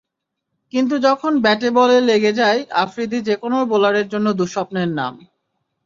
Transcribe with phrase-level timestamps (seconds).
[0.73, 5.13] কিন্তু যখন ব্যাটে বলে লেগে যায়, আফ্রিদি যেকোনো বোলারের জন্য দুঃস্বপ্নের নাম।